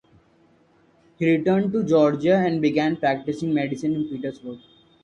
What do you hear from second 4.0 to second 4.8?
Petersburg.